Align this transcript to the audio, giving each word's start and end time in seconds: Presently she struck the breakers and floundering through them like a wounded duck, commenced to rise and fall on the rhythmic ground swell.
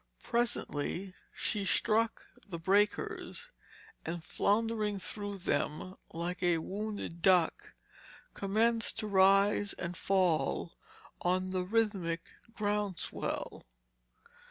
Presently 0.23 1.13
she 1.31 1.63
struck 1.63 2.25
the 2.49 2.57
breakers 2.57 3.51
and 4.03 4.23
floundering 4.23 4.97
through 4.97 5.37
them 5.37 5.93
like 6.11 6.41
a 6.41 6.57
wounded 6.57 7.21
duck, 7.21 7.75
commenced 8.33 8.97
to 8.97 9.05
rise 9.05 9.73
and 9.73 9.95
fall 9.95 10.73
on 11.21 11.51
the 11.51 11.63
rhythmic 11.63 12.31
ground 12.55 12.97
swell. 12.97 13.67